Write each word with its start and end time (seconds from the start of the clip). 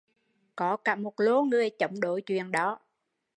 Có 0.55 0.77
cả 0.77 0.95
một 0.95 1.13
lô 1.19 1.43
người 1.43 1.69
chống 1.79 1.99
đối 1.99 2.21
chuyện 2.21 2.51
đó 2.51 2.79